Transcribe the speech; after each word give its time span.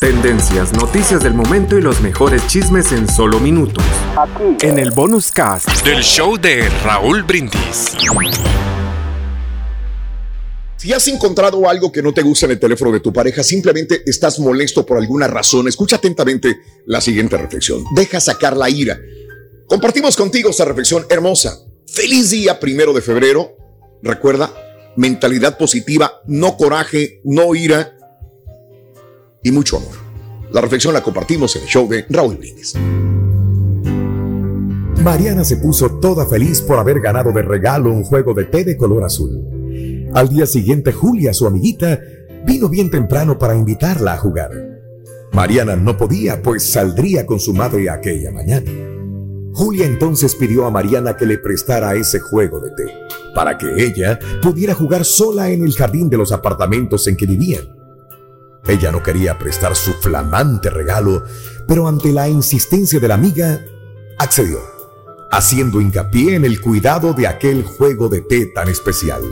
Tendencias, 0.00 0.72
noticias 0.72 1.22
del 1.22 1.32
momento 1.32 1.78
y 1.78 1.80
los 1.80 2.00
mejores 2.00 2.44
chismes 2.48 2.90
en 2.90 3.08
solo 3.08 3.38
minutos. 3.38 3.84
En 4.60 4.80
el 4.80 4.90
bonus 4.90 5.30
cast 5.30 5.68
del 5.84 6.02
show 6.02 6.36
de 6.36 6.68
Raúl 6.84 7.22
Brindis. 7.22 7.92
Si 10.76 10.92
has 10.92 11.06
encontrado 11.06 11.68
algo 11.68 11.92
que 11.92 12.02
no 12.02 12.12
te 12.12 12.22
gusta 12.22 12.46
en 12.46 12.52
el 12.52 12.58
teléfono 12.58 12.90
de 12.90 12.98
tu 12.98 13.12
pareja, 13.12 13.44
simplemente 13.44 14.02
estás 14.06 14.40
molesto 14.40 14.84
por 14.84 14.98
alguna 14.98 15.28
razón, 15.28 15.68
escucha 15.68 15.96
atentamente 15.96 16.58
la 16.86 17.00
siguiente 17.00 17.36
reflexión. 17.36 17.84
Deja 17.94 18.20
sacar 18.20 18.56
la 18.56 18.68
ira. 18.68 18.98
Compartimos 19.68 20.16
contigo 20.16 20.50
esta 20.50 20.64
reflexión 20.64 21.06
hermosa. 21.08 21.60
Feliz 21.86 22.30
día 22.30 22.58
primero 22.58 22.92
de 22.92 23.02
febrero. 23.02 23.56
Recuerda, 24.02 24.52
mentalidad 24.96 25.56
positiva, 25.56 26.22
no 26.26 26.56
coraje, 26.56 27.20
no 27.24 27.54
ira 27.54 27.95
y 29.46 29.52
mucho 29.52 29.76
amor. 29.76 29.92
La 30.50 30.60
reflexión 30.60 30.92
la 30.92 31.02
compartimos 31.02 31.54
en 31.54 31.62
el 31.62 31.68
show 31.68 31.88
de 31.88 32.04
Raúl 32.10 32.36
Brindis. 32.36 32.74
Mariana 35.04 35.44
se 35.44 35.58
puso 35.58 36.00
toda 36.00 36.26
feliz 36.26 36.60
por 36.60 36.80
haber 36.80 37.00
ganado 37.00 37.30
de 37.30 37.42
regalo 37.42 37.92
un 37.92 38.02
juego 38.02 38.34
de 38.34 38.46
té 38.46 38.64
de 38.64 38.76
color 38.76 39.04
azul. 39.04 39.40
Al 40.14 40.28
día 40.28 40.46
siguiente, 40.46 40.92
Julia, 40.92 41.32
su 41.32 41.46
amiguita, 41.46 42.00
vino 42.44 42.68
bien 42.68 42.90
temprano 42.90 43.38
para 43.38 43.54
invitarla 43.54 44.14
a 44.14 44.18
jugar. 44.18 44.50
Mariana 45.32 45.76
no 45.76 45.96
podía, 45.96 46.42
pues 46.42 46.64
saldría 46.64 47.24
con 47.24 47.38
su 47.38 47.54
madre 47.54 47.88
aquella 47.88 48.32
mañana. 48.32 48.68
Julia 49.52 49.86
entonces 49.86 50.34
pidió 50.34 50.66
a 50.66 50.72
Mariana 50.72 51.16
que 51.16 51.26
le 51.26 51.38
prestara 51.38 51.94
ese 51.94 52.18
juego 52.18 52.58
de 52.58 52.70
té, 52.70 52.92
para 53.32 53.56
que 53.56 53.68
ella 53.76 54.18
pudiera 54.42 54.74
jugar 54.74 55.04
sola 55.04 55.50
en 55.50 55.62
el 55.62 55.72
jardín 55.72 56.10
de 56.10 56.16
los 56.16 56.32
apartamentos 56.32 57.06
en 57.06 57.16
que 57.16 57.26
vivían. 57.26 57.85
Ella 58.68 58.90
no 58.90 59.02
quería 59.02 59.38
prestar 59.38 59.76
su 59.76 59.92
flamante 59.92 60.70
regalo, 60.70 61.22
pero 61.68 61.86
ante 61.86 62.12
la 62.12 62.28
insistencia 62.28 62.98
de 62.98 63.08
la 63.08 63.14
amiga, 63.14 63.64
accedió, 64.18 64.58
haciendo 65.30 65.80
hincapié 65.80 66.34
en 66.34 66.44
el 66.44 66.60
cuidado 66.60 67.12
de 67.12 67.28
aquel 67.28 67.62
juego 67.62 68.08
de 68.08 68.22
té 68.22 68.46
tan 68.46 68.68
especial. 68.68 69.22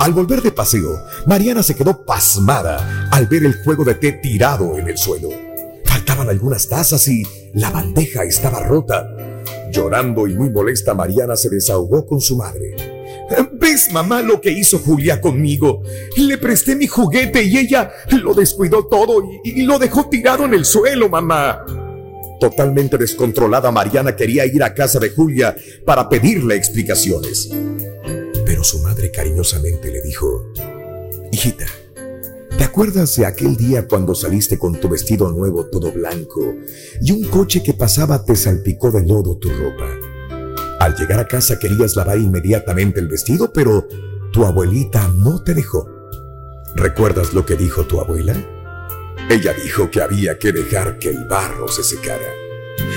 Al 0.00 0.12
volver 0.12 0.42
de 0.42 0.50
paseo, 0.50 1.00
Mariana 1.26 1.62
se 1.62 1.76
quedó 1.76 2.04
pasmada 2.04 3.08
al 3.12 3.26
ver 3.26 3.44
el 3.44 3.62
juego 3.62 3.84
de 3.84 3.94
té 3.94 4.12
tirado 4.12 4.76
en 4.78 4.88
el 4.88 4.98
suelo. 4.98 5.28
Faltaban 5.84 6.28
algunas 6.28 6.68
tazas 6.68 7.06
y 7.06 7.22
la 7.54 7.70
bandeja 7.70 8.24
estaba 8.24 8.60
rota. 8.64 9.06
Llorando 9.70 10.26
y 10.26 10.34
muy 10.34 10.50
molesta, 10.50 10.92
Mariana 10.94 11.36
se 11.36 11.50
desahogó 11.50 12.04
con 12.04 12.20
su 12.20 12.36
madre. 12.36 12.93
¿Ves, 13.52 13.90
mamá, 13.92 14.22
lo 14.22 14.40
que 14.40 14.50
hizo 14.50 14.78
Julia 14.78 15.20
conmigo? 15.20 15.82
Le 16.16 16.38
presté 16.38 16.76
mi 16.76 16.86
juguete 16.86 17.42
y 17.42 17.56
ella 17.56 17.90
lo 18.10 18.34
descuidó 18.34 18.86
todo 18.86 19.22
y, 19.42 19.62
lo 19.62 19.78
dejó 19.78 20.08
tirado 20.08 20.44
en 20.44 20.54
el 20.54 20.64
suelo, 20.64 21.08
mamá. 21.08 21.64
Totalmente 22.38 22.98
descontrolada, 22.98 23.70
Mariana 23.70 24.14
quería 24.14 24.44
ir 24.44 24.62
a 24.62 24.74
casa 24.74 24.98
de 24.98 25.10
Julia 25.10 25.56
para 25.84 26.08
pedirle 26.08 26.56
explicaciones. 26.56 27.50
Pero 28.44 28.62
su 28.62 28.80
madre 28.80 29.10
cariñosamente 29.10 29.90
le 29.90 30.02
dijo, 30.02 30.52
Hijita, 31.32 31.66
¿te 32.58 32.64
acuerdas 32.64 33.16
de 33.16 33.24
aquel 33.24 33.56
día 33.56 33.88
cuando 33.88 34.14
saliste 34.14 34.58
con 34.58 34.78
tu 34.78 34.88
vestido 34.88 35.30
nuevo 35.30 35.66
todo 35.66 35.90
blanco 35.90 36.54
y 37.00 37.12
un 37.12 37.24
coche 37.24 37.62
que 37.62 37.72
pasaba 37.72 38.22
te 38.22 38.36
salpicó 38.36 38.90
de 38.90 39.06
lodo 39.06 39.38
tu 39.38 39.48
ropa? 39.48 40.13
Al 40.84 40.94
llegar 40.94 41.18
a 41.18 41.26
casa 41.26 41.58
querías 41.58 41.96
lavar 41.96 42.18
inmediatamente 42.18 43.00
el 43.00 43.08
vestido, 43.08 43.50
pero 43.54 43.88
tu 44.34 44.44
abuelita 44.44 45.08
no 45.16 45.42
te 45.42 45.54
dejó. 45.54 45.88
¿Recuerdas 46.76 47.32
lo 47.32 47.46
que 47.46 47.56
dijo 47.56 47.86
tu 47.86 48.02
abuela? 48.02 48.36
Ella 49.30 49.54
dijo 49.54 49.90
que 49.90 50.02
había 50.02 50.38
que 50.38 50.52
dejar 50.52 50.98
que 50.98 51.08
el 51.08 51.24
barro 51.24 51.68
se 51.68 51.82
secara, 51.82 52.26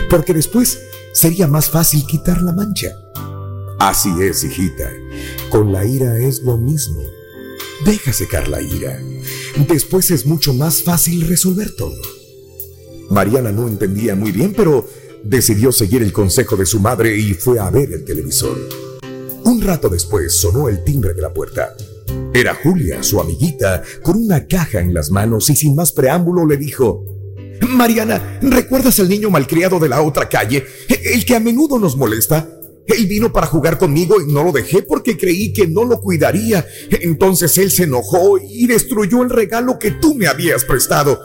porque 0.10 0.34
después 0.34 0.82
sería 1.14 1.48
más 1.48 1.70
fácil 1.70 2.06
quitar 2.06 2.42
la 2.42 2.52
mancha. 2.52 2.90
Así 3.80 4.10
es, 4.22 4.44
hijita. 4.44 4.92
Con 5.50 5.72
la 5.72 5.86
ira 5.86 6.20
es 6.20 6.42
lo 6.42 6.58
mismo. 6.58 7.00
Deja 7.86 8.12
secar 8.12 8.50
la 8.50 8.62
ira. 8.62 9.02
Después 9.70 10.12
es 10.12 10.26
mucho 10.26 10.54
más 10.54 10.84
fácil 10.84 11.26
resolver 11.26 11.74
todo. 11.74 12.02
Mariana 13.10 13.54
no 13.54 13.66
entendía 13.66 14.14
muy 14.14 14.34
bien, 14.34 14.54
pero 14.58 14.86
decidió 15.28 15.72
seguir 15.72 16.02
el 16.02 16.14
consejo 16.14 16.56
de 16.56 16.66
su 16.66 16.80
madre 16.80 17.18
y 17.18 17.34
fue 17.34 17.60
a 17.60 17.70
ver 17.70 17.92
el 17.92 18.04
televisor. 18.04 18.58
Un 19.44 19.62
rato 19.62 19.90
después 19.90 20.34
sonó 20.34 20.70
el 20.70 20.84
timbre 20.84 21.14
de 21.14 21.22
la 21.22 21.34
puerta. 21.34 21.76
Era 22.34 22.54
Julia, 22.56 23.04
su 23.04 23.20
amiguita, 23.20 23.84
con 24.04 24.18
una 24.18 24.48
caja 24.48 24.80
en 24.80 24.94
las 24.94 25.12
manos 25.12 25.50
y 25.50 25.56
sin 25.56 25.76
más 25.76 25.92
preámbulo 25.92 26.46
le 26.46 26.58
dijo, 26.58 27.04
Mariana, 27.70 28.40
¿recuerdas 28.42 29.00
al 29.00 29.10
niño 29.10 29.30
malcriado 29.30 29.80
de 29.80 29.90
la 29.90 30.02
otra 30.02 30.30
calle? 30.30 30.66
El 30.88 31.26
que 31.26 31.36
a 31.36 31.40
menudo 31.40 31.80
nos 31.80 31.98
molesta. 31.98 32.48
Él 32.86 33.06
vino 33.08 33.34
para 33.34 33.48
jugar 33.48 33.78
conmigo 33.78 34.22
y 34.22 34.32
no 34.32 34.44
lo 34.46 34.54
dejé 34.54 34.82
porque 34.82 35.18
creí 35.18 35.52
que 35.52 35.68
no 35.68 35.84
lo 35.84 36.00
cuidaría. 36.00 36.66
Entonces 37.02 37.58
él 37.58 37.70
se 37.70 37.84
enojó 37.84 38.38
y 38.38 38.66
destruyó 38.68 39.24
el 39.24 39.30
regalo 39.30 39.78
que 39.78 39.92
tú 39.92 40.16
me 40.16 40.28
habías 40.28 40.64
prestado. 40.64 41.22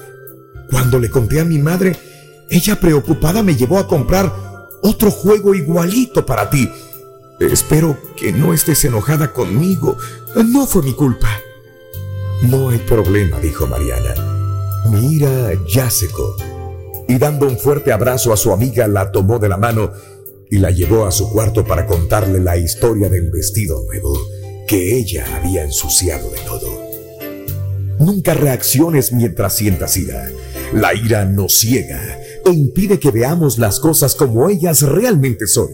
Cuando 0.70 0.98
le 0.98 1.08
conté 1.08 1.38
a 1.38 1.44
mi 1.44 1.58
madre, 1.58 1.96
ella 2.50 2.78
preocupada 2.78 3.42
me 3.42 3.56
llevó 3.56 3.78
a 3.78 3.86
comprar 3.86 4.32
otro 4.82 5.10
juego 5.10 5.54
igualito 5.54 6.26
para 6.26 6.50
ti. 6.50 6.68
Espero 7.40 7.96
que 8.16 8.32
no 8.32 8.52
estés 8.52 8.84
enojada 8.84 9.32
conmigo. 9.32 9.96
No 10.36 10.66
fue 10.66 10.82
mi 10.82 10.92
culpa. 10.92 11.28
No 12.42 12.70
hay 12.70 12.78
problema, 12.78 13.38
dijo 13.40 13.66
Mariana. 13.66 14.14
Mi 14.90 15.14
ira 15.14 15.52
ya 15.68 15.88
secó. 15.90 16.36
Y 17.08 17.18
dando 17.18 17.46
un 17.46 17.58
fuerte 17.58 17.92
abrazo 17.92 18.32
a 18.32 18.36
su 18.36 18.52
amiga, 18.52 18.86
la 18.88 19.12
tomó 19.12 19.38
de 19.38 19.48
la 19.48 19.56
mano 19.56 19.92
y 20.50 20.58
la 20.58 20.70
llevó 20.70 21.06
a 21.06 21.10
su 21.10 21.30
cuarto 21.30 21.64
para 21.64 21.86
contarle 21.86 22.40
la 22.40 22.56
historia 22.56 23.08
del 23.08 23.30
vestido 23.30 23.82
nuevo 23.86 24.18
que 24.66 24.96
ella 24.96 25.24
había 25.36 25.64
ensuciado 25.64 26.30
de 26.30 26.38
todo. 26.40 26.82
Nunca 27.98 28.34
reacciones 28.34 29.12
mientras 29.12 29.56
sientas 29.56 29.96
ira. 29.96 30.30
La 30.72 30.94
ira 30.94 31.24
nos 31.24 31.58
ciega 31.58 32.18
e 32.44 32.50
impide 32.50 32.98
que 32.98 33.10
veamos 33.10 33.58
las 33.58 33.80
cosas 33.80 34.14
como 34.14 34.48
ellas 34.48 34.82
realmente 34.82 35.46
son. 35.46 35.68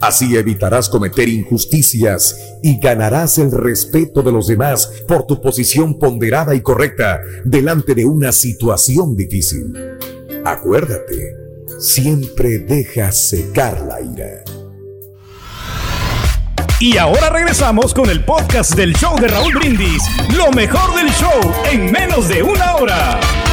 Así 0.00 0.36
evitarás 0.36 0.88
cometer 0.88 1.28
injusticias 1.28 2.36
y 2.62 2.78
ganarás 2.78 3.38
el 3.38 3.50
respeto 3.50 4.22
de 4.22 4.32
los 4.32 4.46
demás 4.46 4.90
por 5.08 5.26
tu 5.26 5.40
posición 5.40 5.98
ponderada 5.98 6.54
y 6.54 6.60
correcta 6.60 7.20
delante 7.44 7.94
de 7.94 8.04
una 8.04 8.32
situación 8.32 9.16
difícil. 9.16 9.72
Acuérdate, 10.44 11.34
siempre 11.78 12.58
deja 12.58 13.10
secar 13.10 13.80
la 13.82 14.00
ira. 14.02 14.44
Y 16.78 16.98
ahora 16.98 17.30
regresamos 17.30 17.94
con 17.94 18.10
el 18.10 18.22
podcast 18.22 18.74
del 18.74 18.94
show 18.94 19.18
de 19.18 19.28
Raúl 19.28 19.54
Brindis. 19.54 20.02
Lo 20.36 20.50
mejor 20.52 20.94
del 20.94 21.08
show 21.08 21.40
en 21.72 21.90
menos 21.90 22.28
de 22.28 22.42
una 22.42 22.76
hora. 22.76 23.45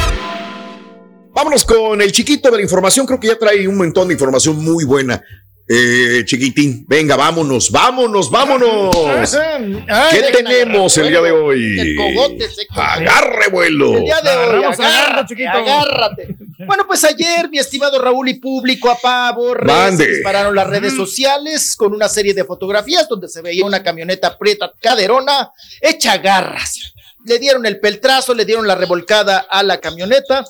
Vámonos 1.44 1.66
con 1.66 2.00
el 2.00 2.10
chiquito 2.10 2.50
de 2.50 2.56
la 2.56 2.62
información. 2.62 3.04
Creo 3.04 3.20
que 3.20 3.28
ya 3.28 3.38
trae 3.38 3.68
un 3.68 3.76
montón 3.76 4.08
de 4.08 4.14
información 4.14 4.64
muy 4.64 4.86
buena. 4.86 5.22
Eh, 5.68 6.22
chiquitín, 6.24 6.86
venga, 6.88 7.16
vámonos, 7.16 7.70
vámonos, 7.70 8.30
vámonos. 8.30 9.34
Ay, 9.34 9.84
¿Qué 10.10 10.22
dejen 10.22 10.46
tenemos 10.46 10.96
el 10.96 11.10
día 11.10 11.20
de 11.20 11.32
hoy? 11.32 11.78
El 11.78 11.96
cogote 11.96 12.48
seco. 12.48 12.80
Agarre 12.80 13.48
vuelo. 13.50 13.98
El 13.98 14.04
día 14.04 14.22
de 14.22 14.30
hoy, 14.30 14.64
agárrate, 14.64 15.34
chiquito. 15.34 15.50
agárrate. 15.50 16.34
Bueno, 16.66 16.86
pues 16.86 17.04
ayer, 17.04 17.50
mi 17.50 17.58
estimado 17.58 18.00
Raúl 18.00 18.30
y 18.30 18.40
público 18.40 18.88
a 18.88 18.96
pavo, 18.96 19.54
se 19.98 20.06
dispararon 20.06 20.54
las 20.54 20.66
redes 20.66 20.94
sociales 20.94 21.76
con 21.76 21.92
una 21.92 22.08
serie 22.08 22.32
de 22.32 22.44
fotografías 22.44 23.06
donde 23.06 23.28
se 23.28 23.42
veía 23.42 23.66
una 23.66 23.82
camioneta 23.82 24.38
prieta 24.38 24.72
caderona 24.80 25.52
hecha 25.82 26.16
garras. 26.16 26.94
Le 27.26 27.38
dieron 27.38 27.66
el 27.66 27.80
peltrazo, 27.80 28.32
le 28.32 28.46
dieron 28.46 28.66
la 28.66 28.76
revolcada 28.76 29.46
a 29.50 29.62
la 29.62 29.78
camioneta. 29.78 30.42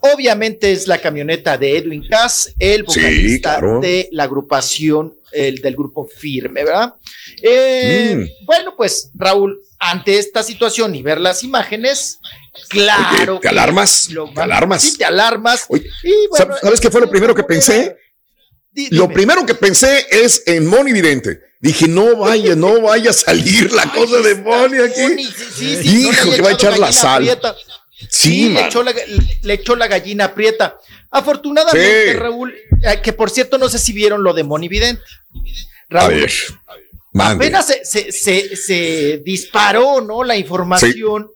Obviamente 0.00 0.72
es 0.72 0.86
la 0.86 0.98
camioneta 0.98 1.58
de 1.58 1.78
Edwin 1.78 2.06
Cass, 2.08 2.54
el 2.58 2.84
vocalista 2.84 3.60
de 3.80 4.08
la 4.12 4.24
agrupación 4.24 5.18
el 5.32 5.56
del 5.60 5.74
grupo 5.74 6.06
Firme, 6.06 6.64
¿verdad? 6.64 6.94
Eh, 7.42 8.14
mm. 8.16 8.46
Bueno, 8.46 8.74
pues 8.76 9.10
Raúl, 9.14 9.60
ante 9.78 10.18
esta 10.18 10.42
situación 10.42 10.94
y 10.94 11.02
ver 11.02 11.20
las 11.20 11.42
imágenes, 11.44 12.18
claro. 12.68 13.38
¿Te 13.40 13.48
alarmas? 13.48 14.08
¿Te 14.34 14.40
alarmas? 14.40 14.82
Sí, 14.82 14.98
te 14.98 15.04
alarmas. 15.04 15.66
¿Sabes 16.60 16.80
qué 16.80 16.90
fue 16.90 17.00
lo 17.00 17.10
primero 17.10 17.34
que 17.34 17.44
pensé? 17.44 17.96
Lo 18.90 19.08
primero 19.08 19.44
que 19.44 19.54
pensé 19.54 20.06
es 20.10 20.42
en 20.46 20.66
Moni 20.66 20.92
Vidente. 20.92 21.40
Dije, 21.60 21.88
no 21.88 22.16
vaya, 22.16 22.54
no 22.54 22.80
vaya 22.82 23.10
a 23.10 23.12
salir 23.12 23.72
la 23.72 23.90
cosa 23.92 24.18
de 24.18 24.36
Moni 24.36 24.78
aquí. 24.78 25.28
Hijo, 25.84 26.30
que 26.30 26.42
va 26.42 26.50
a 26.50 26.52
echar 26.52 26.78
la 26.78 26.92
sal. 26.92 27.28
Sí, 28.08 28.50
le, 28.50 28.66
echó 28.66 28.82
la, 28.82 28.92
le, 29.42 29.54
echó 29.54 29.74
la, 29.74 29.88
gallina 29.88 30.32
prieta. 30.32 30.78
Afortunadamente, 31.10 32.12
Raúl, 32.14 32.54
eh, 32.82 33.00
que 33.02 33.12
por 33.12 33.28
cierto, 33.30 33.58
no 33.58 33.68
sé 33.68 33.78
si 33.78 33.92
vieron 33.92 34.22
lo 34.22 34.32
de 34.34 34.44
Moni 34.44 34.68
Vidente. 34.68 35.02
Raúl, 35.88 36.12
a 36.12 36.16
ver, 36.16 36.32
apenas 37.18 37.66
se, 37.66 38.12
se, 38.12 38.56
se, 38.56 39.18
disparó, 39.24 40.00
¿no? 40.00 40.22
La 40.22 40.36
información 40.36 41.28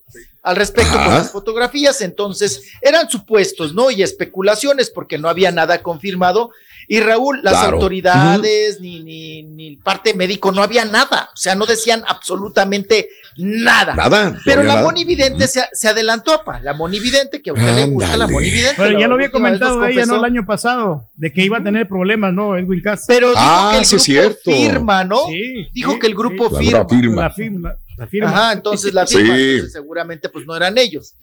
al 0.42 0.56
respecto 0.56 0.92
con 0.92 1.08
las 1.08 1.30
fotografías, 1.30 2.00
entonces 2.00 2.62
eran 2.80 3.08
supuestos, 3.08 3.74
¿no? 3.74 3.90
Y 3.90 4.02
especulaciones 4.02 4.90
porque 4.90 5.18
no 5.18 5.28
había 5.28 5.52
nada 5.52 5.82
confirmado. 5.82 6.50
Y 6.92 7.00
Raúl, 7.00 7.40
las 7.42 7.54
autoridades, 7.54 8.78
ni, 8.78 9.02
ni, 9.02 9.42
ni 9.42 9.76
parte 9.76 10.12
médico, 10.12 10.52
no 10.52 10.62
había 10.62 10.84
nada. 10.84 11.30
O 11.32 11.36
sea, 11.38 11.54
no 11.54 11.64
decían 11.64 12.04
absolutamente 12.06 13.08
nada. 13.38 13.94
Nada. 13.94 14.38
Pero 14.44 14.62
la 14.62 14.82
monividente 14.82 15.48
se, 15.48 15.62
se, 15.72 15.88
adelantó, 15.88 16.44
pa. 16.44 16.60
La 16.60 16.74
monividente, 16.74 17.40
que 17.40 17.48
a 17.48 17.54
usted 17.54 17.76
le 17.76 17.86
gusta 17.86 18.14
la 18.18 18.26
monividente. 18.26 18.74
Pero 18.76 19.00
ya 19.00 19.08
lo 19.08 19.14
había 19.14 19.30
comentado 19.30 19.86
ella, 19.86 20.04
¿no? 20.04 20.16
El 20.16 20.24
año 20.24 20.44
pasado, 20.44 21.08
de 21.14 21.32
que 21.32 21.42
iba 21.42 21.56
a 21.56 21.64
tener 21.64 21.88
problemas, 21.88 22.34
¿no? 22.34 22.58
Edwin 22.58 22.82
Cass. 22.82 23.04
Pero 23.06 23.28
dijo 23.30 23.40
ah, 23.40 23.70
que 23.72 23.78
el 23.78 23.86
sí 23.86 24.14
grupo 24.14 24.36
firma, 24.44 25.04
¿no? 25.04 25.26
Sí, 25.28 25.68
dijo 25.72 25.98
que 25.98 26.06
el 26.08 26.14
grupo 26.14 26.50
firma. 26.50 26.86
firma. 26.86 27.22
La 27.22 27.30
firma. 27.30 27.76
La 27.96 28.06
firma. 28.06 28.28
Ajá, 28.28 28.52
entonces 28.52 28.92
la 28.92 29.06
firma, 29.06 29.34
entonces 29.34 29.72
seguramente 29.72 30.28
pues 30.28 30.44
no 30.44 30.54
eran 30.54 30.76
ellos. 30.76 31.14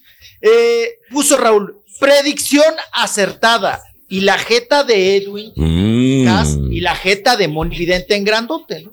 Eh, 0.42 0.96
puso 1.12 1.38
Raúl, 1.38 1.78
predicción 2.00 2.74
acertada 2.92 3.80
y 4.10 4.22
la 4.22 4.38
jeta 4.40 4.84
de 4.84 5.16
Edwin 5.16 5.54
mm. 5.56 6.72
y 6.72 6.82
la 6.82 6.96
jeta 6.96 7.38
de 7.38 7.48
Monividente 7.48 8.16
en 8.16 8.26
grandote, 8.26 8.82
¿no? 8.82 8.92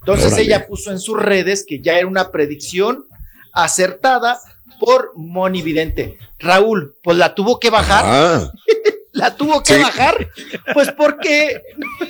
Entonces 0.00 0.36
ella 0.38 0.66
puso 0.66 0.90
en 0.90 0.98
sus 0.98 1.18
redes 1.18 1.64
que 1.66 1.80
ya 1.80 1.98
era 1.98 2.06
una 2.06 2.30
predicción 2.30 3.06
acertada 3.52 4.40
por 4.80 5.12
Monividente. 5.14 6.18
Raúl, 6.38 6.96
pues 7.02 7.16
la 7.16 7.34
tuvo 7.34 7.60
que 7.60 7.70
bajar. 7.70 8.50
la 9.12 9.36
tuvo 9.36 9.62
que 9.62 9.78
bajar, 9.78 10.28
pues 10.74 10.90
porque 10.92 11.62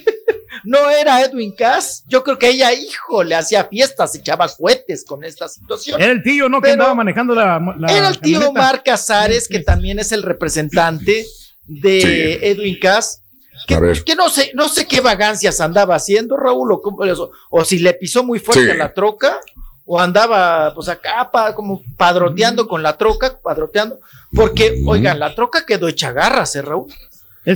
no 0.64 0.90
era 0.90 1.22
Edwin 1.22 1.52
Cass. 1.52 2.04
Yo 2.08 2.24
creo 2.24 2.38
que 2.38 2.48
ella, 2.48 2.72
hijo, 2.72 3.22
le 3.22 3.34
hacía 3.34 3.64
fiestas, 3.64 4.14
echaba 4.14 4.48
cohetes 4.48 5.04
con 5.04 5.22
esta 5.22 5.48
situación. 5.48 6.00
Era 6.00 6.12
el 6.12 6.22
tío, 6.22 6.48
¿no? 6.48 6.60
que 6.60 6.70
andaba 6.70 6.94
manejando 6.94 7.34
la. 7.34 7.60
era 7.88 8.08
el 8.08 8.18
tío 8.18 8.52
Mar 8.52 8.82
Casares, 8.84 9.48
que 9.48 9.60
también 9.60 9.98
es 9.98 10.12
el 10.12 10.22
representante 10.22 11.26
de 11.66 12.50
Edwin 12.50 12.78
Cass. 12.78 13.20
Que, 13.66 14.14
no 14.16 14.28
sé, 14.28 14.50
no 14.54 14.68
sé 14.68 14.86
qué 14.86 15.00
vagancias 15.00 15.60
andaba 15.60 15.94
haciendo 15.94 16.36
Raúl 16.36 16.72
o, 16.72 17.30
o 17.50 17.64
si 17.64 17.78
le 17.78 17.94
pisó 17.94 18.24
muy 18.24 18.38
fuerte 18.38 18.74
la 18.74 18.92
troca 18.92 19.40
o 19.86 20.00
andaba 20.00 20.74
pues 20.74 20.88
acá 20.88 21.30
como 21.54 21.82
padroteando 21.96 22.66
con 22.66 22.82
la 22.82 22.96
troca, 22.96 23.38
padroteando, 23.42 24.00
porque 24.34 24.82
oigan, 24.86 25.18
la 25.18 25.34
troca 25.34 25.66
quedó 25.66 25.88
hecha 25.88 26.12
garras, 26.12 26.56
¿eh, 26.56 26.62
Raúl? 26.62 26.92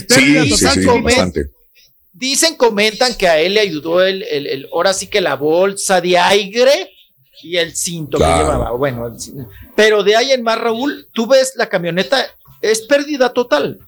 Sí, 0.09 0.57
sí, 0.57 0.81
Dicen, 2.13 2.57
comentan 2.57 3.15
que 3.15 3.29
a 3.29 3.39
él 3.39 3.55
le 3.55 3.61
ayudó 3.61 4.03
el, 4.03 4.25
el, 4.25 4.69
ahora 4.73 4.93
sí 4.93 5.07
que 5.07 5.21
la 5.21 5.37
bolsa 5.37 6.01
de 6.01 6.19
aire 6.19 6.91
y 7.43 7.57
el 7.57 7.77
cinto 7.77 8.19
que 8.19 8.25
llevaba. 8.25 8.73
Bueno, 8.73 9.17
pero 9.77 10.03
de 10.03 10.17
ahí 10.17 10.33
en 10.33 10.43
más, 10.43 10.59
Raúl, 10.59 11.07
tú 11.13 11.29
ves 11.29 11.53
la 11.55 11.69
camioneta, 11.69 12.27
es 12.61 12.83
pérdida 12.83 13.33
total. 13.33 13.79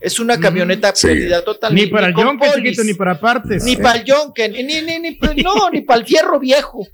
Es 0.00 0.18
una 0.18 0.38
camioneta 0.38 0.92
pérdida 0.92 1.44
total. 1.44 1.74
Ni, 1.74 1.86
para 1.86 2.08
el 2.08 2.14
yonke, 2.14 2.84
ni 2.84 2.94
para 2.94 3.18
partes. 3.18 3.62
Ni 3.64 3.76
para 3.76 3.98
el 3.98 4.04
yonke, 4.04 4.48
ni, 4.48 4.62
ni, 4.62 4.98
ni, 4.98 5.18
no, 5.42 5.70
ni 5.70 5.82
para 5.82 6.00
el 6.00 6.06
fierro 6.06 6.40
viejo 6.40 6.86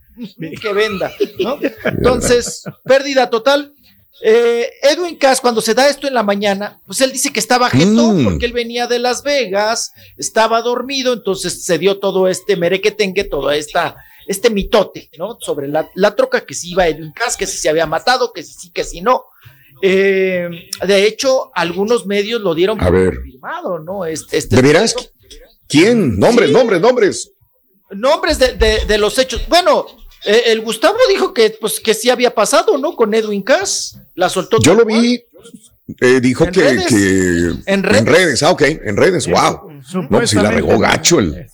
que 0.61 0.73
venda, 0.73 1.13
¿no? 1.39 1.59
Entonces, 1.85 2.65
pérdida 2.85 3.31
total. 3.31 3.73
Eh, 4.21 4.69
Edwin 4.83 5.17
Cass, 5.17 5.41
cuando 5.41 5.61
se 5.61 5.75
da 5.75 5.89
esto 5.89 6.09
en 6.09 6.15
la 6.15 6.25
mañana, 6.25 6.81
pues 6.87 7.01
él 7.01 7.13
dice 7.13 7.33
que 7.33 7.39
estaba 7.39 7.71
jetón 7.71 8.23
mm. 8.23 8.25
porque 8.25 8.47
él 8.47 8.53
venía 8.53 8.89
de 8.89 8.99
Las 8.99 9.23
Vegas, 9.23 9.93
estaba 10.17 10.61
dormido, 10.61 11.13
entonces 11.13 11.65
se 11.65 11.79
dio 11.79 12.01
todo 12.01 12.27
este 12.27 12.57
merequetengue, 12.57 13.25
todo 13.25 13.53
esta, 13.53 13.97
este 14.27 14.51
mitote, 14.51 15.09
¿no? 15.19 15.39
Sobre 15.41 15.69
la, 15.69 15.89
la 15.95 16.17
troca 16.17 16.45
que 16.45 16.55
se 16.55 16.69
iba 16.69 16.89
Edwin 16.89 17.13
Cass, 17.13 17.37
que 17.37 17.47
si 17.47 17.59
se 17.59 17.69
había 17.69 17.87
matado, 17.87 18.33
que 18.33 18.43
sí, 18.43 18.71
que 18.71 18.83
si 18.83 19.01
no. 19.01 19.25
Eh, 19.83 20.49
de 20.87 21.07
hecho, 21.07 21.51
algunos 21.55 22.07
medios 22.07 22.41
lo 22.41 22.55
dieron 22.55 22.79
por 22.79 22.93
confirmado, 22.93 23.79
¿no? 23.79 24.05
Este, 24.05 24.39
este 24.39 24.57
¿De 24.57 24.63
veras? 24.63 24.95
¿Quién? 25.69 26.19
Nombres, 26.19 26.51
nombres, 26.51 26.81
nombres. 26.81 27.33
Nombres 27.91 28.39
de, 28.39 28.55
de, 28.87 28.99
los 28.99 29.19
hechos. 29.19 29.47
Bueno, 29.49 29.87
eh, 30.25 30.45
el 30.47 30.61
Gustavo 30.61 30.97
dijo 31.09 31.33
que, 31.33 31.57
pues, 31.61 31.81
que 31.81 31.95
sí 31.95 32.11
había 32.11 32.35
pasado, 32.35 32.77
¿no? 32.79 32.97
Con 32.97 33.15
Edwin 33.15 33.43
Cass. 33.43 33.99
La 34.15 34.29
soltó. 34.29 34.59
Yo 34.61 34.75
lo 34.75 34.85
vi. 34.85 35.23
Eh, 36.01 36.21
dijo 36.21 36.47
que, 36.51 37.55
¿En, 37.67 37.83
redes? 37.83 38.43
ah, 38.43 38.51
ok, 38.51 38.63
en 38.63 38.97
redes, 38.97 39.27
wow. 39.27 39.73
No, 40.11 40.27
si 40.27 40.37
la 40.37 40.51
regó 40.51 40.79
gacho 40.79 41.19
el. 41.19 41.47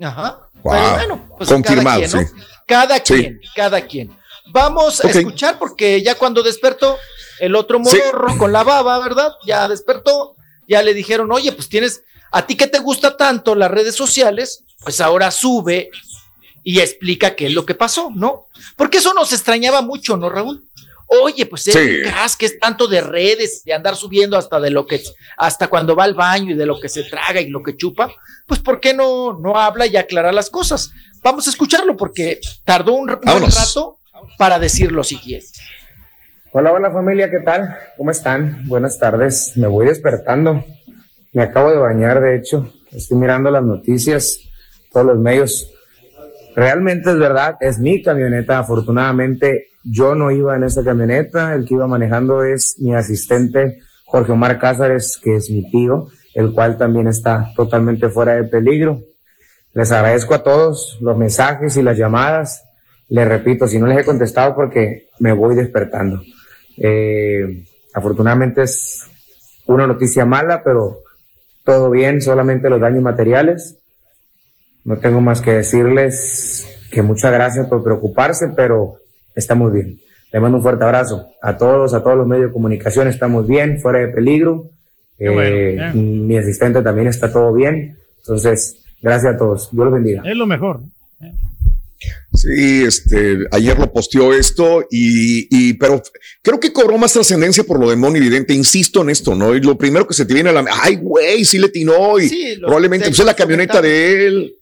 Ajá. 0.00 0.50
bueno, 0.62 1.34
pues 1.38 1.48
Confirmado, 1.48 2.02
cada 2.02 2.10
quien, 2.10 2.26
sí. 2.26 2.34
Cada 2.66 3.00
quien, 3.00 3.40
cada 3.54 3.86
quien. 3.86 4.10
Vamos 4.52 5.02
a 5.02 5.08
escuchar 5.08 5.58
porque 5.58 6.02
ya 6.02 6.14
cuando 6.14 6.42
despertó, 6.42 6.98
el 7.40 7.56
otro 7.56 7.80
morro 7.80 8.38
con 8.38 8.52
la 8.52 8.62
baba, 8.62 8.98
¿verdad? 8.98 9.32
Ya 9.46 9.68
despertó, 9.68 10.34
ya 10.68 10.82
le 10.82 10.94
dijeron, 10.94 11.30
oye, 11.32 11.52
pues 11.52 11.68
tienes, 11.68 12.02
a 12.30 12.46
ti 12.46 12.56
que 12.56 12.66
te 12.66 12.78
gusta 12.78 13.16
tanto 13.16 13.54
las 13.54 13.70
redes 13.70 13.94
sociales, 13.94 14.64
pues 14.82 15.00
ahora 15.00 15.30
sube 15.30 15.90
y 16.62 16.80
explica 16.80 17.34
qué 17.36 17.46
es 17.46 17.52
lo 17.52 17.66
que 17.66 17.74
pasó, 17.74 18.10
¿no? 18.14 18.48
Porque 18.76 18.98
eso 18.98 19.12
nos 19.14 19.32
extrañaba 19.32 19.82
mucho, 19.82 20.16
¿no, 20.16 20.30
Raúl? 20.30 20.66
Oye, 21.06 21.46
pues 21.46 21.68
el 21.68 22.10
que 22.38 22.46
es 22.46 22.58
tanto 22.58 22.86
de 22.86 23.00
redes, 23.02 23.62
de 23.64 23.74
andar 23.74 23.94
subiendo 23.94 24.38
hasta 24.38 24.58
de 24.58 24.70
lo 24.70 24.86
que, 24.86 25.02
hasta 25.36 25.68
cuando 25.68 25.94
va 25.94 26.04
al 26.04 26.14
baño 26.14 26.52
y 26.52 26.56
de 26.56 26.66
lo 26.66 26.80
que 26.80 26.88
se 26.88 27.04
traga 27.04 27.40
y 27.40 27.50
lo 27.50 27.62
que 27.62 27.76
chupa, 27.76 28.10
pues 28.46 28.60
¿por 28.60 28.80
qué 28.80 28.94
no, 28.94 29.38
no 29.38 29.58
habla 29.58 29.86
y 29.86 29.96
aclara 29.96 30.32
las 30.32 30.48
cosas? 30.48 30.90
Vamos 31.22 31.46
a 31.46 31.50
escucharlo 31.50 31.96
porque 31.96 32.40
tardó 32.64 32.94
un, 32.94 33.10
un 33.10 33.18
rato 33.20 33.98
para 34.38 34.58
decir 34.58 34.92
lo 34.92 35.04
siguiente. 35.04 35.48
Hola, 36.56 36.72
hola 36.72 36.92
familia, 36.92 37.28
¿qué 37.28 37.40
tal? 37.40 37.76
¿Cómo 37.96 38.12
están? 38.12 38.68
Buenas 38.68 38.96
tardes. 38.96 39.54
Me 39.56 39.66
voy 39.66 39.86
despertando. 39.86 40.64
Me 41.32 41.42
acabo 41.42 41.72
de 41.72 41.78
bañar, 41.78 42.20
de 42.20 42.36
hecho. 42.36 42.72
Estoy 42.92 43.18
mirando 43.18 43.50
las 43.50 43.64
noticias, 43.64 44.38
todos 44.92 45.04
los 45.04 45.18
medios. 45.18 45.68
Realmente 46.54 47.10
es 47.10 47.18
verdad, 47.18 47.56
es 47.58 47.80
mi 47.80 48.04
camioneta. 48.04 48.60
Afortunadamente, 48.60 49.70
yo 49.82 50.14
no 50.14 50.30
iba 50.30 50.54
en 50.54 50.62
esa 50.62 50.84
camioneta. 50.84 51.56
El 51.56 51.64
que 51.64 51.74
iba 51.74 51.88
manejando 51.88 52.44
es 52.44 52.76
mi 52.78 52.94
asistente 52.94 53.80
Jorge 54.04 54.30
Omar 54.30 54.60
Cázares, 54.60 55.18
que 55.20 55.34
es 55.34 55.50
mi 55.50 55.68
tío, 55.72 56.06
el 56.34 56.52
cual 56.52 56.78
también 56.78 57.08
está 57.08 57.50
totalmente 57.56 58.10
fuera 58.10 58.36
de 58.36 58.44
peligro. 58.44 59.00
Les 59.72 59.90
agradezco 59.90 60.34
a 60.34 60.44
todos 60.44 60.98
los 61.00 61.18
mensajes 61.18 61.76
y 61.76 61.82
las 61.82 61.98
llamadas. 61.98 62.62
Les 63.08 63.26
repito, 63.26 63.66
si 63.66 63.80
no 63.80 63.88
les 63.88 63.98
he 63.98 64.04
contestado 64.04 64.54
porque 64.54 65.08
me 65.18 65.32
voy 65.32 65.56
despertando. 65.56 66.22
Eh, 66.76 67.64
afortunadamente 67.92 68.62
es 68.62 69.06
una 69.66 69.86
noticia 69.86 70.24
mala, 70.24 70.62
pero 70.62 71.00
todo 71.64 71.90
bien, 71.90 72.20
solamente 72.20 72.68
los 72.68 72.80
daños 72.80 73.02
materiales. 73.02 73.78
No 74.84 74.98
tengo 74.98 75.20
más 75.20 75.40
que 75.40 75.52
decirles 75.52 76.66
que 76.90 77.02
muchas 77.02 77.32
gracias 77.32 77.66
por 77.68 77.82
preocuparse, 77.82 78.48
pero 78.54 78.98
estamos 79.34 79.72
bien. 79.72 79.98
Le 80.32 80.40
mando 80.40 80.58
un 80.58 80.62
fuerte 80.62 80.84
abrazo 80.84 81.28
a 81.40 81.56
todos, 81.56 81.94
a 81.94 82.02
todos 82.02 82.16
los 82.16 82.26
medios 82.26 82.48
de 82.48 82.52
comunicación, 82.52 83.08
estamos 83.08 83.46
bien, 83.46 83.80
fuera 83.80 84.00
de 84.00 84.08
peligro. 84.08 84.66
Eh, 85.18 85.92
mi 85.94 86.36
asistente 86.36 86.82
también 86.82 87.06
está 87.06 87.32
todo 87.32 87.52
bien. 87.52 87.96
Entonces, 88.18 88.84
gracias 89.00 89.34
a 89.34 89.38
todos. 89.38 89.70
Dios 89.70 89.84
los 89.84 89.94
bendiga. 89.94 90.22
Es 90.24 90.36
lo 90.36 90.46
mejor. 90.46 90.80
Sí, 92.34 92.82
este, 92.84 93.46
ayer 93.52 93.78
lo 93.78 93.92
posteó 93.92 94.34
esto 94.34 94.86
y, 94.90 95.74
pero 95.74 96.02
creo 96.42 96.58
que 96.58 96.72
cobró 96.72 96.98
más 96.98 97.12
trascendencia 97.12 97.62
por 97.62 97.78
lo 97.78 97.88
de 97.88 97.96
Moni 97.96 98.18
Vidente, 98.18 98.52
insisto 98.52 99.02
en 99.02 99.10
esto, 99.10 99.34
¿no? 99.34 99.54
Y 99.54 99.60
lo 99.60 99.78
primero 99.78 100.06
que 100.06 100.14
se 100.14 100.26
te 100.26 100.34
viene 100.34 100.50
a 100.50 100.52
la 100.52 100.64
ay, 100.82 100.96
güey, 100.96 101.44
sí 101.44 101.58
le 101.58 101.68
tinó 101.68 102.18
y 102.18 102.56
probablemente 102.60 103.06
pues, 103.06 103.20
es 103.20 103.24
la 103.24 103.34
camioneta 103.34 103.80
de 103.80 104.26
él. 104.26 104.54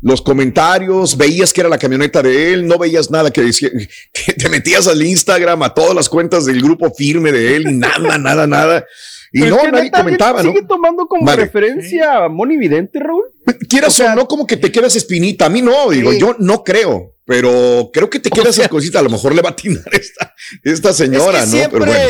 los 0.00 0.22
comentarios, 0.22 1.16
veías 1.16 1.52
que 1.52 1.60
era 1.60 1.70
la 1.70 1.78
camioneta 1.78 2.20
de 2.20 2.52
él, 2.52 2.66
no 2.66 2.78
veías 2.78 3.10
nada 3.10 3.30
que 3.30 3.42
decía, 3.42 3.70
que 4.12 4.32
te 4.32 4.48
metías 4.48 4.88
al 4.88 5.00
Instagram, 5.00 5.62
a 5.62 5.72
todas 5.72 5.94
las 5.94 6.08
cuentas 6.08 6.46
del 6.46 6.60
grupo 6.60 6.92
firme 6.92 7.30
de 7.30 7.56
él 7.56 7.70
y 7.70 7.74
nada, 7.74 8.18
nada, 8.18 8.46
nada. 8.48 8.84
Y 9.32 9.42
no, 9.42 9.62
nadie 9.70 9.90
comentaba, 9.90 10.42
¿no? 10.42 10.50
¿Sigue 10.50 10.66
tomando 10.66 11.06
como 11.06 11.30
referencia 11.30 12.24
a 12.24 12.28
Moni 12.28 12.56
Vidente, 12.56 12.98
Raúl? 12.98 13.24
Quieras 13.68 13.98
o, 14.00 14.14
no, 14.14 14.26
como 14.26 14.46
que 14.46 14.56
te 14.56 14.72
quedas 14.72 14.96
espinita. 14.96 15.46
A 15.46 15.48
mí 15.48 15.62
no, 15.62 15.90
digo, 15.90 16.12
yo 16.12 16.34
no 16.38 16.64
creo, 16.64 17.14
pero 17.24 17.90
creo 17.92 18.10
que 18.10 18.18
te 18.18 18.30
quedas 18.30 18.58
esa 18.58 18.68
cosita. 18.68 18.98
A 18.98 19.02
lo 19.02 19.10
mejor 19.10 19.34
le 19.34 19.42
va 19.42 19.50
a 19.50 19.52
atinar 19.52 19.84
esta, 19.92 20.34
esta 20.64 20.92
señora, 20.92 21.46
¿no? 21.46 21.70
pero 21.70 21.86
bueno. 21.86 22.00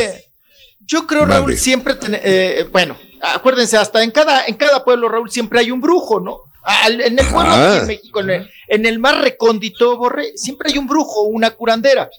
Yo 0.79 1.07
creo, 1.07 1.25
Raúl, 1.25 1.55
siempre, 1.57 1.95
eh, 2.23 2.65
bueno, 2.71 2.97
acuérdense, 3.21 3.77
hasta 3.77 4.03
en 4.03 4.11
cada, 4.11 4.45
en 4.45 4.55
cada 4.55 4.83
pueblo, 4.83 5.07
Raúl, 5.07 5.31
siempre 5.31 5.59
hay 5.59 5.71
un 5.71 5.79
brujo, 5.79 6.19
¿no? 6.19 6.41
en 6.87 7.17
el 7.17 7.25
pueblo 7.27 7.51
aquí 7.51 7.77
en 7.77 7.87
México, 7.87 8.19
en 8.19 8.29
el, 8.29 8.49
en 8.67 8.85
el, 8.85 8.99
más 8.99 9.19
recóndito, 9.19 9.97
Borre, 9.97 10.33
siempre 10.35 10.71
hay 10.71 10.77
un 10.77 10.87
brujo, 10.87 11.21
una 11.21 11.51
curandera. 11.51 12.09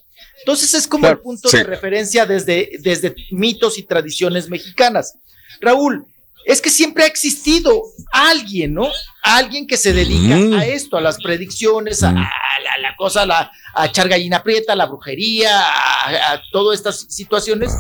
Entonces 0.43 0.75
es 0.75 0.89
como 0.89 1.09
el 1.09 1.19
punto 1.19 1.49
de 1.49 1.63
referencia 1.63 2.27
desde, 2.27 2.71
desde 2.81 3.15
mitos 3.31 3.79
y 3.79 3.85
tradiciones 3.85 4.49
mexicanas. 4.49 5.15
Raúl, 5.61 6.05
es 6.45 6.61
que 6.61 6.71
siempre 6.71 7.05
ha 7.05 7.07
existido 7.07 7.83
alguien, 8.13 8.75
¿no? 8.75 8.89
Alguien 9.23 9.67
que 9.67 9.77
se 9.77 9.93
dedica 9.93 10.37
mm. 10.37 10.55
a 10.55 10.67
esto, 10.67 10.97
a 10.97 11.01
las 11.01 11.23
predicciones, 11.23 12.03
a, 12.03 12.11
mm. 12.11 12.17
la, 12.17 12.97
cosa, 12.97 13.51
a 13.75 13.87
echar 13.87 14.09
gallina 14.09 14.43
prieta, 14.43 14.73
a 14.73 14.77
la 14.77 14.87
brujería, 14.87 15.61
a, 15.61 16.43
todas 16.51 16.79
estas 16.79 17.07
situaciones. 17.09 17.73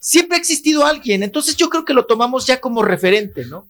Siempre 0.00 0.36
ha 0.36 0.40
existido 0.40 0.86
alguien, 0.86 1.22
entonces 1.22 1.56
yo 1.56 1.68
creo 1.68 1.84
que 1.84 1.92
lo 1.92 2.06
tomamos 2.06 2.46
ya 2.46 2.60
como 2.60 2.82
referente, 2.82 3.44
¿no? 3.44 3.68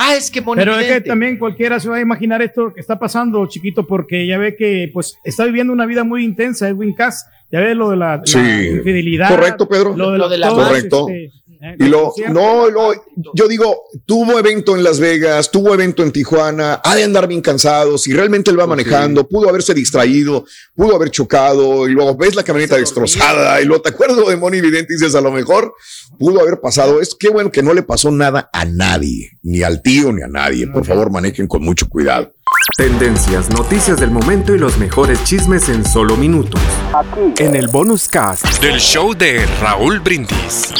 Ah, 0.00 0.14
es 0.14 0.30
que 0.30 0.40
Pero 0.40 0.78
es 0.78 0.86
que 0.86 1.00
también 1.00 1.38
cualquiera 1.38 1.80
se 1.80 1.88
va 1.88 1.96
a 1.96 2.00
imaginar 2.00 2.40
esto 2.40 2.72
que 2.72 2.80
está 2.80 3.00
pasando, 3.00 3.44
chiquito, 3.48 3.84
porque 3.84 4.28
ya 4.28 4.38
ve 4.38 4.54
que 4.54 4.88
pues 4.94 5.16
está 5.24 5.44
viviendo 5.44 5.72
una 5.72 5.86
vida 5.86 6.04
muy 6.04 6.24
intensa 6.24 6.68
Edwin 6.68 6.94
Cass. 6.94 7.26
Ya 7.50 7.60
ve 7.60 7.74
lo 7.74 7.90
de 7.90 7.96
la, 7.96 8.22
infidelidad. 8.24 9.28
Correcto, 9.28 9.68
Pedro. 9.68 9.96
Lo 9.96 10.28
de, 10.28 10.38
la 10.38 10.50
correcto. 10.50 11.08
Este, 11.08 11.38
eh, 11.60 11.76
y 11.80 11.84
lo, 11.88 12.12
no, 12.30 12.70
no, 12.70 12.92
yo 13.34 13.48
digo, 13.48 13.82
tuvo 14.06 14.38
evento 14.38 14.76
en 14.76 14.84
Las 14.84 15.00
Vegas, 15.00 15.50
tuvo 15.50 15.74
evento 15.74 16.04
en 16.04 16.12
Tijuana, 16.12 16.80
ha 16.84 16.94
de 16.94 17.02
andar 17.02 17.26
bien 17.26 17.40
cansado, 17.40 17.98
si 17.98 18.12
realmente 18.12 18.52
él 18.52 18.60
va 18.60 18.68
manejando, 18.68 19.26
pudo 19.26 19.48
haberse 19.48 19.74
distraído, 19.74 20.44
pudo 20.76 20.94
haber 20.94 21.10
chocado, 21.10 21.88
y 21.88 21.92
luego 21.92 22.16
ves 22.16 22.36
la 22.36 22.44
camioneta 22.44 22.76
destrozada, 22.76 23.60
y 23.60 23.64
luego 23.64 23.82
te 23.82 23.88
acuerdas 23.88 24.24
de 24.24 24.36
Moni 24.36 24.60
Vidente 24.60 24.92
y 24.92 24.98
dices, 24.98 25.16
a 25.16 25.20
lo 25.20 25.32
mejor 25.32 25.74
pudo 26.16 26.40
haber 26.40 26.60
pasado. 26.60 27.00
Es 27.00 27.16
que 27.16 27.28
bueno 27.28 27.50
que 27.50 27.62
no 27.62 27.74
le 27.74 27.82
pasó 27.82 28.12
nada 28.12 28.48
a 28.52 28.64
nadie, 28.64 29.32
ni 29.42 29.62
al 29.62 29.82
tío, 29.82 30.12
ni 30.12 30.22
a 30.22 30.28
nadie. 30.28 30.68
Por 30.68 30.84
favor, 30.84 31.10
manejen 31.10 31.48
con 31.48 31.64
mucho 31.64 31.88
cuidado. 31.88 32.32
Tendencias, 32.76 33.50
noticias 33.50 33.98
del 33.98 34.10
momento 34.10 34.54
y 34.54 34.58
los 34.58 34.78
mejores 34.78 35.22
chismes 35.24 35.68
en 35.68 35.84
solo 35.84 36.16
minutos. 36.16 36.60
Aquí. 36.94 37.34
En 37.42 37.56
el 37.56 37.68
bonus 37.68 38.08
cast 38.08 38.62
del 38.62 38.78
show 38.78 39.14
de 39.14 39.46
Raúl 39.60 40.00
Brindis. 40.00 40.72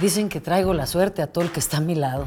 Dicen 0.00 0.28
que 0.28 0.40
traigo 0.40 0.74
la 0.74 0.86
suerte 0.86 1.22
a 1.22 1.26
todo 1.28 1.44
el 1.44 1.50
que 1.50 1.60
está 1.60 1.78
a 1.78 1.80
mi 1.80 1.94
lado. 1.94 2.26